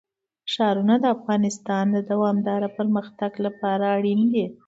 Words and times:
ښارونه 0.53 0.95
د 0.99 1.05
افغانستان 1.15 1.85
د 1.91 1.97
دوامداره 2.11 2.69
پرمختګ 2.77 3.31
لپاره 3.45 3.85
اړین 3.97 4.21
دي. 4.33 4.45